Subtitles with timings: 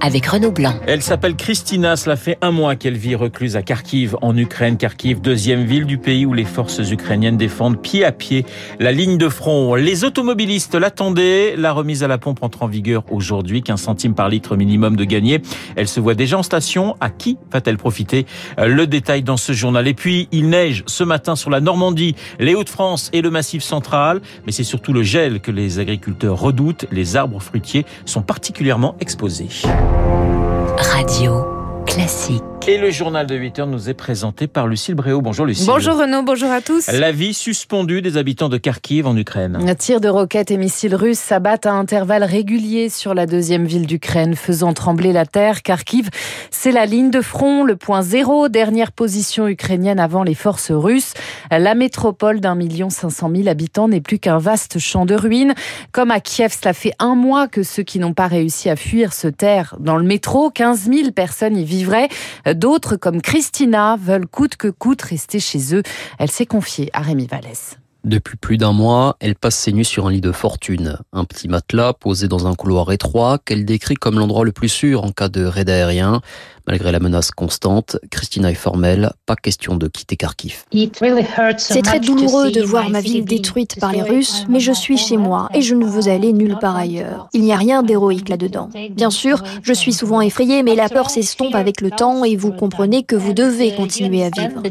[0.00, 0.74] avec Renaud Blanc.
[0.86, 4.76] Elle s'appelle Christina, cela fait un mois qu'elle vit recluse à Kharkiv, en Ukraine.
[4.76, 8.46] Kharkiv, deuxième ville du pays où les forces ukrainiennes défendent pied à pied
[8.78, 9.74] la ligne de front.
[9.74, 11.54] Les automobilistes l'attendaient.
[11.56, 15.04] La remise à la pompe entre en vigueur aujourd'hui, 15 centimes par litre minimum de
[15.04, 15.42] gagné.
[15.76, 16.96] Elle se voit déjà en station.
[17.00, 18.26] À qui va-t-elle profiter?
[18.58, 19.86] Le détail dans ce journal.
[19.86, 24.20] Et puis, il neige ce matin sur la Normandie, les Hauts-de-France et le Massif central.
[24.46, 26.86] Mais c'est surtout le gel que les agriculteurs redoutent.
[26.90, 29.48] Les arbres fruitiers sont particulièrement exposés.
[30.78, 31.46] Radio
[31.86, 32.59] classique.
[32.70, 35.20] Et le journal de 8 heures nous est présenté par Lucille Bréau.
[35.20, 35.66] Bonjour Lucille.
[35.66, 36.86] Bonjour Renaud, bonjour à tous.
[36.86, 39.58] La vie suspendue des habitants de Kharkiv en Ukraine.
[39.60, 43.88] Un tir de roquettes et missiles russes s'abattent à intervalles réguliers sur la deuxième ville
[43.88, 45.62] d'Ukraine, faisant trembler la terre.
[45.62, 46.10] Kharkiv,
[46.52, 51.14] c'est la ligne de front, le point zéro, dernière position ukrainienne avant les forces russes.
[51.50, 55.54] La métropole d'un million cinq cent mille habitants n'est plus qu'un vaste champ de ruines.
[55.90, 59.12] Comme à Kiev, cela fait un mois que ceux qui n'ont pas réussi à fuir
[59.12, 60.50] se terrent dans le métro.
[60.50, 62.08] 15 000 personnes y vivraient.
[62.60, 65.82] D'autres, comme Christina, veulent coûte que coûte rester chez eux.
[66.18, 67.78] Elle s'est confiée à Rémi Vallès.
[68.04, 71.48] Depuis plus d'un mois, elle passe ses nuits sur un lit de fortune, un petit
[71.48, 75.30] matelas posé dans un couloir étroit qu'elle décrit comme l'endroit le plus sûr en cas
[75.30, 76.20] de raid aérien.
[76.70, 80.66] Malgré la menace constante, Christina est formelle, pas question de quitter Kharkiv.
[81.58, 85.16] C'est très douloureux de voir ma ville détruite par les Russes, mais je suis chez
[85.16, 87.28] moi et je ne veux aller nulle part ailleurs.
[87.32, 88.70] Il n'y a rien d'héroïque là-dedans.
[88.92, 92.52] Bien sûr, je suis souvent effrayée, mais la peur s'estompe avec le temps et vous
[92.52, 94.62] comprenez que vous devez continuer à vivre.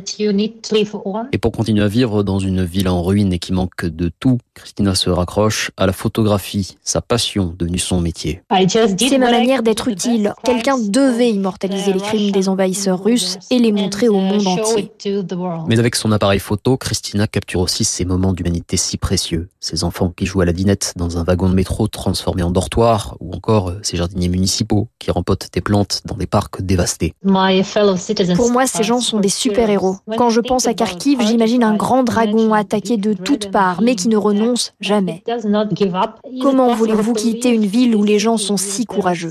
[1.34, 4.38] Et pour continuer à vivre dans une ville en ruine et qui manque de tout,
[4.54, 8.42] Christina se raccroche à la photographie, sa passion devenue son métier.
[8.98, 10.34] C'est ma manière d'être utile.
[10.46, 14.92] Quelqu'un devait immortaliser les crimes des envahisseurs russes et les montrer au monde entier.
[15.68, 19.50] Mais avec son appareil photo, Christina capture aussi ces moments d'humanité si précieux.
[19.60, 23.16] Ces enfants qui jouent à la dinette dans un wagon de métro transformé en dortoir,
[23.20, 27.14] ou encore ces jardiniers municipaux qui rempotent des plantes dans des parcs dévastés.
[28.36, 29.98] Pour moi, ces gens sont des super-héros.
[30.18, 34.10] Quand je pense à Kharkiv, j'imagine un grand dragon attaqué de toutes parts, mais qui
[34.10, 35.24] ne renonce jamais.
[36.42, 39.30] Comment voulez-vous quitter une ville où les gens sont si courageux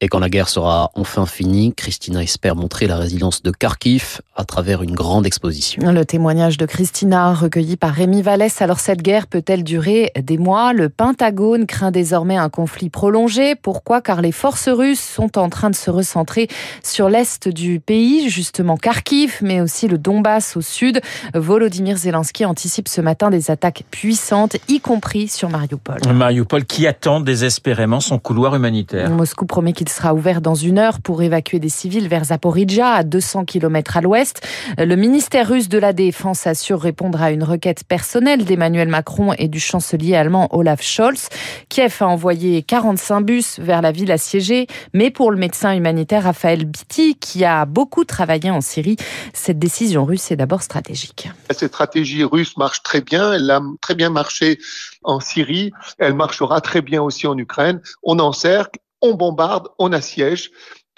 [0.00, 4.44] Et quand la guerre sera enfin finie, Christina espère montrer la résilience de Kharkiv à
[4.44, 5.92] travers une grande exposition.
[5.92, 8.62] Le témoignage de Christina, recueilli par Rémi Vallès.
[8.62, 10.72] Alors cette guerre peut-elle durer des mois?
[10.72, 13.54] Le Pentagone craint désormais un conflit prolongé.
[13.54, 14.00] Pourquoi?
[14.00, 16.48] Car les forces russes sont en train de se recentrer
[16.82, 21.00] sur l'est du pays, justement Kharkiv, mais aussi le Donbass au sud.
[21.34, 26.00] Volodymyr Zelensky anticipe ce matin des attaques puissantes, y compris sur Mariupol.
[26.14, 29.10] Mariupol qui attend désespérément son couloir humanitaire.
[29.10, 33.02] Moscou promet qu'il sera ouvert dans une heure pour évacuer des civils vers Zaporizhia, à
[33.02, 34.46] 200 km à l'ouest.
[34.78, 39.48] Le ministère russe de la Défense assure répondre à une requête personnelle d'Emmanuel Macron et
[39.48, 41.28] du chancelier allemand Olaf Scholz.
[41.68, 46.64] Kiev a envoyé 45 bus vers la ville assiégée, mais pour le médecin humanitaire Raphaël
[46.64, 48.96] Bitti, qui a beaucoup travaillé en Syrie,
[49.32, 51.28] cette décision russe est d'abord stratégique.
[51.50, 54.58] Cette stratégie russe marche très bien, elle a très bien marché
[55.02, 57.80] en Syrie, elle marchera très bien aussi en Ukraine.
[58.02, 60.50] On encercle, on bombarde, on assiège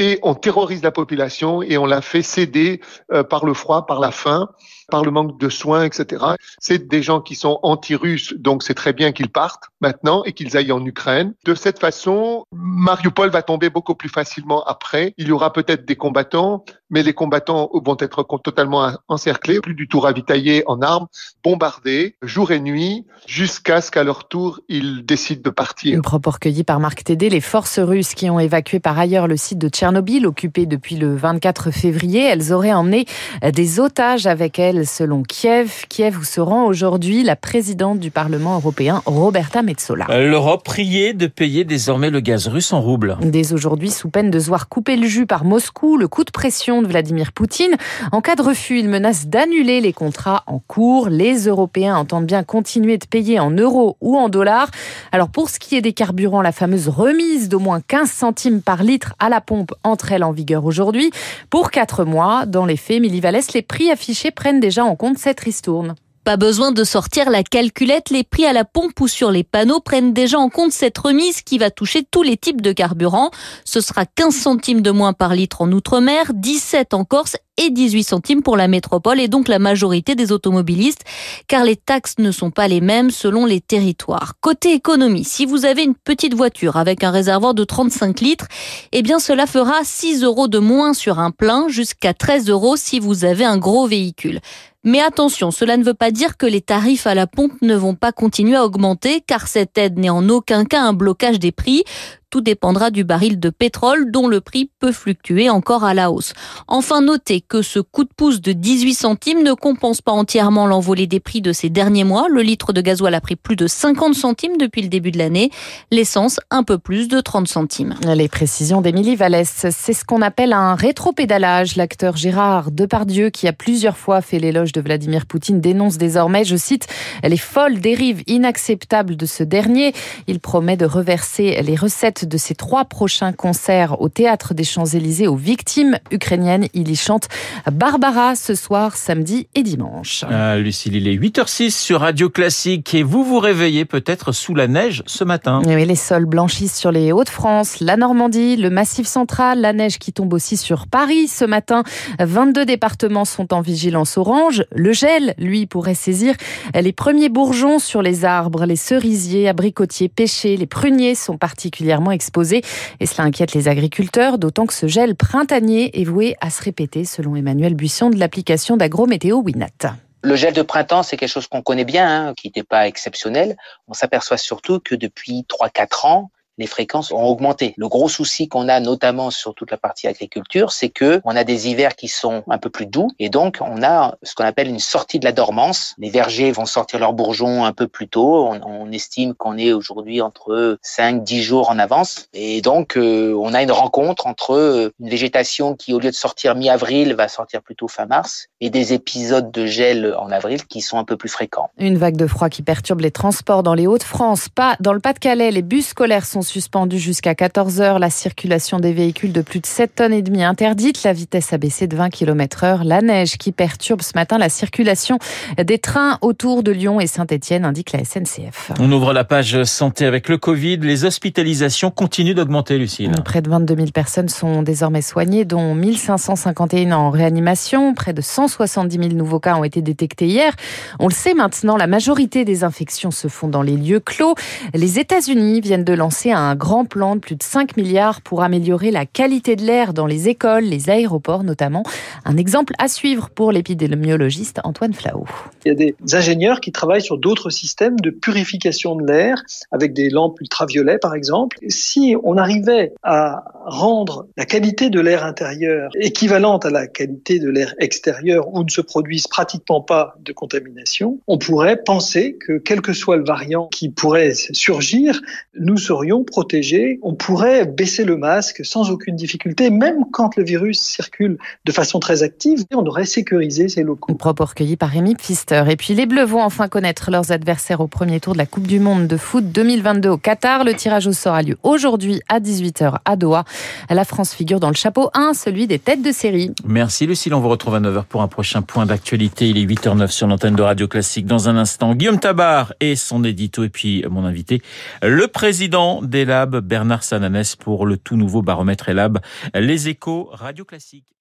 [0.02, 2.80] et on terrorise la population et on la fait céder
[3.12, 4.48] euh, par le froid, par la faim,
[4.90, 6.24] par le manque de soins, etc.
[6.58, 10.56] C'est des gens qui sont anti-russes, donc c'est très bien qu'ils partent maintenant et qu'ils
[10.56, 11.34] aillent en Ukraine.
[11.44, 15.14] De cette façon, Mariupol va tomber beaucoup plus facilement après.
[15.16, 19.88] Il y aura peut-être des combattants, mais les combattants vont être totalement encerclés, plus du
[19.88, 21.06] tout ravitaillés en armes,
[21.42, 25.94] bombardés jour et nuit, jusqu'à ce qu'à leur tour, ils décident de partir.
[25.94, 29.36] Une propos recueilli par Marc Tédé, les forces russes qui ont évacué par ailleurs le
[29.36, 33.06] site de Tchernobyl, occupé depuis le 24 février, elles auraient emmené
[33.42, 35.86] des otages avec elles, selon Kiev.
[35.88, 40.06] Kiev où se rend aujourd'hui la présidente du Parlement européen, Roberta Metsola.
[40.08, 43.16] L'Europe priait de payer désormais le gaz russe en roubles.
[43.22, 46.30] Dès aujourd'hui, sous peine de se voir couper le jus par Moscou, le coup de
[46.30, 47.76] pression de Vladimir Poutine.
[48.12, 51.08] En cas de refus, il menace d'annuler les contrats en cours.
[51.08, 54.70] Les Européens entendent bien continuer de payer en euros ou en dollars.
[55.12, 58.82] Alors pour ce qui est des carburants, la fameuse remise d'au moins 15 centimes par
[58.82, 61.10] litre à la pompe entre elles en vigueur aujourd'hui?
[61.50, 65.18] Pour 4 mois, dans les faits, Milly Vallès, les prix affichés prennent déjà en compte
[65.18, 65.94] cette ristourne.
[66.24, 69.80] Pas besoin de sortir la calculette, les prix à la pompe ou sur les panneaux
[69.80, 73.32] prennent déjà en compte cette remise qui va toucher tous les types de carburant.
[73.64, 77.36] Ce sera 15 centimes de moins par litre en Outre-mer, 17 en Corse
[77.66, 81.04] et 18 centimes pour la métropole et donc la majorité des automobilistes
[81.48, 84.34] car les taxes ne sont pas les mêmes selon les territoires.
[84.40, 88.46] Côté économie, si vous avez une petite voiture avec un réservoir de 35 litres,
[88.92, 92.98] eh bien cela fera 6 euros de moins sur un plein jusqu'à 13 euros si
[92.98, 94.40] vous avez un gros véhicule.
[94.84, 97.94] Mais attention, cela ne veut pas dire que les tarifs à la pompe ne vont
[97.94, 101.84] pas continuer à augmenter, car cette aide n'est en aucun cas un blocage des prix.
[102.32, 106.32] Tout dépendra du baril de pétrole dont le prix peut fluctuer encore à la hausse.
[106.66, 111.06] Enfin, notez que ce coup de pouce de 18 centimes ne compense pas entièrement l'envolée
[111.06, 112.28] des prix de ces derniers mois.
[112.30, 115.50] Le litre de gasoil a pris plus de 50 centimes depuis le début de l'année.
[115.90, 117.96] L'essence, un peu plus de 30 centimes.
[118.06, 121.76] Les précisions d'Émilie Vallès, c'est ce qu'on appelle un rétropédalage.
[121.76, 126.56] L'acteur Gérard Depardieu, qui a plusieurs fois fait l'éloge de Vladimir Poutine, dénonce désormais, je
[126.56, 126.86] cite,
[127.22, 129.92] les folles dérives inacceptables de ce dernier.
[130.28, 135.26] Il promet de reverser les recettes de ses trois prochains concerts au Théâtre des Champs-Élysées
[135.26, 136.68] aux victimes ukrainiennes.
[136.74, 137.28] Il y chante
[137.70, 140.24] Barbara ce soir, samedi et dimanche.
[140.30, 144.68] Ah, Lucille, il est 8h06 sur Radio Classique et vous vous réveillez peut-être sous la
[144.68, 145.62] neige ce matin.
[145.66, 150.12] Oui, les sols blanchissent sur les Hauts-de-France, la Normandie, le Massif central, la neige qui
[150.12, 151.82] tombe aussi sur Paris ce matin.
[152.20, 154.64] 22 départements sont en vigilance orange.
[154.72, 156.34] Le gel, lui, pourrait saisir
[156.74, 162.62] les premiers bourgeons sur les arbres, les cerisiers, abricotiers, pêchers, les pruniers sont particulièrement exposés
[163.00, 167.04] et cela inquiète les agriculteurs, d'autant que ce gel printanier est voué à se répéter
[167.04, 169.96] selon Emmanuel Buisson de l'application d'Agrométéo Winat.
[170.22, 173.56] Le gel de printemps, c'est quelque chose qu'on connaît bien, hein, qui n'était pas exceptionnel.
[173.88, 177.74] On s'aperçoit surtout que depuis 3-4 ans, les fréquences ont augmenté.
[177.76, 181.44] Le gros souci qu'on a notamment sur toute la partie agriculture, c'est que on a
[181.44, 184.68] des hivers qui sont un peu plus doux et donc on a ce qu'on appelle
[184.68, 185.94] une sortie de la dormance.
[185.98, 188.50] Les vergers vont sortir leurs bourgeons un peu plus tôt.
[188.64, 193.54] On, estime qu'on est aujourd'hui entre 5 10 jours en avance et donc euh, on
[193.54, 197.62] a une rencontre entre euh, une végétation qui au lieu de sortir mi-avril va sortir
[197.62, 201.30] plutôt fin mars et des épisodes de gel en avril qui sont un peu plus
[201.30, 201.70] fréquents.
[201.78, 205.50] Une vague de froid qui perturbe les transports dans les Hauts-de-France, pas dans le Pas-de-Calais,
[205.50, 207.98] les bus scolaires sont suspendu jusqu'à 14 heures.
[207.98, 211.02] La circulation des véhicules de plus de 7 tonnes et demie interdite.
[211.04, 212.84] La vitesse a baissé de 20 km heure.
[212.84, 215.18] La neige qui perturbe ce matin la circulation
[215.62, 218.72] des trains autour de Lyon et Saint-Etienne, indique la SNCF.
[218.80, 220.78] On ouvre la page santé avec le Covid.
[220.78, 223.12] Les hospitalisations continuent d'augmenter, Lucille.
[223.24, 227.94] Près de 22 000 personnes sont désormais soignées, dont 1551 en réanimation.
[227.94, 230.54] Près de 170 000 nouveaux cas ont été détectés hier.
[230.98, 234.34] On le sait maintenant, la majorité des infections se font dans les lieux clos.
[234.74, 238.90] Les États-Unis viennent de lancer un grand plan de plus de 5 milliards pour améliorer
[238.90, 241.82] la qualité de l'air dans les écoles, les aéroports notamment.
[242.24, 245.24] Un exemple à suivre pour l'épidémiologiste Antoine Flau.
[245.64, 249.92] Il y a des ingénieurs qui travaillent sur d'autres systèmes de purification de l'air avec
[249.92, 251.58] des lampes ultraviolets par exemple.
[251.68, 257.48] Si on arrivait à rendre la qualité de l'air intérieur équivalente à la qualité de
[257.48, 262.80] l'air extérieur où ne se produisent pratiquement pas de contamination, on pourrait penser que quel
[262.80, 265.20] que soit le variant qui pourrait surgir,
[265.58, 266.98] nous serions protégés.
[267.02, 271.98] On pourrait baisser le masque sans aucune difficulté, même quand le virus circule de façon
[271.98, 272.64] très active.
[272.74, 274.14] On aurait sécurisé ces locaux.
[274.14, 275.64] Propos recueillis par Rémi Pfister.
[275.68, 278.66] Et puis les Bleus vont enfin connaître leurs adversaires au premier tour de la Coupe
[278.66, 280.64] du Monde de foot 2022 au Qatar.
[280.64, 283.44] Le tirage au sort a lieu aujourd'hui à 18h à Doha.
[283.90, 286.52] La France figure dans le chapeau 1, celui des têtes de série.
[286.64, 289.48] Merci Lucille, on vous retrouve à 9h pour un prochain point d'actualité.
[289.48, 291.26] Il est 8h09 sur l'antenne de Radio Classique.
[291.26, 294.62] Dans un instant, Guillaume Tabar et son édito et puis mon invité,
[295.02, 299.18] le président d'Elab, Bernard Sananès, pour le tout nouveau baromètre Elab,
[299.54, 301.12] les échos Radio Classique.